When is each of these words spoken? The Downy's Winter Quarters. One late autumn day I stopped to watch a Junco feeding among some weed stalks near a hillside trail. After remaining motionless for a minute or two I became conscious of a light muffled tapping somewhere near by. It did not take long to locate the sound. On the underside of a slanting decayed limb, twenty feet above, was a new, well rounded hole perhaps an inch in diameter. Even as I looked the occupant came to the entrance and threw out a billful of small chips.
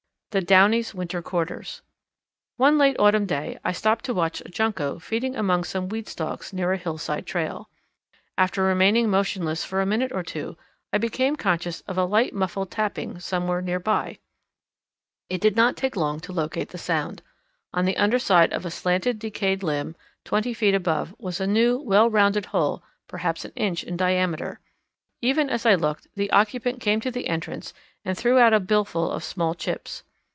The 0.31 0.39
Downy's 0.39 0.95
Winter 0.95 1.21
Quarters. 1.21 1.81
One 2.55 2.77
late 2.77 2.95
autumn 2.97 3.25
day 3.25 3.59
I 3.65 3.73
stopped 3.73 4.05
to 4.05 4.13
watch 4.13 4.39
a 4.39 4.47
Junco 4.47 4.97
feeding 4.97 5.35
among 5.35 5.65
some 5.65 5.89
weed 5.89 6.07
stalks 6.07 6.53
near 6.53 6.71
a 6.71 6.77
hillside 6.77 7.25
trail. 7.27 7.69
After 8.37 8.63
remaining 8.63 9.09
motionless 9.09 9.65
for 9.65 9.81
a 9.81 9.85
minute 9.85 10.13
or 10.13 10.23
two 10.23 10.55
I 10.93 10.99
became 10.99 11.35
conscious 11.35 11.81
of 11.81 11.97
a 11.97 12.05
light 12.05 12.33
muffled 12.33 12.71
tapping 12.71 13.19
somewhere 13.19 13.61
near 13.61 13.81
by. 13.81 14.19
It 15.29 15.41
did 15.41 15.57
not 15.57 15.75
take 15.75 15.97
long 15.97 16.21
to 16.21 16.31
locate 16.31 16.69
the 16.69 16.77
sound. 16.77 17.21
On 17.73 17.83
the 17.83 17.97
underside 17.97 18.53
of 18.53 18.65
a 18.65 18.71
slanting 18.71 19.17
decayed 19.17 19.63
limb, 19.63 19.97
twenty 20.23 20.53
feet 20.53 20.73
above, 20.75 21.13
was 21.19 21.41
a 21.41 21.45
new, 21.45 21.77
well 21.77 22.09
rounded 22.09 22.45
hole 22.45 22.81
perhaps 23.09 23.43
an 23.43 23.51
inch 23.57 23.83
in 23.83 23.97
diameter. 23.97 24.61
Even 25.21 25.49
as 25.49 25.65
I 25.65 25.75
looked 25.75 26.07
the 26.15 26.31
occupant 26.31 26.79
came 26.79 27.01
to 27.01 27.11
the 27.11 27.27
entrance 27.27 27.73
and 28.05 28.17
threw 28.17 28.39
out 28.39 28.53
a 28.53 28.61
billful 28.61 29.11
of 29.11 29.25
small 29.25 29.53
chips. 29.53 30.03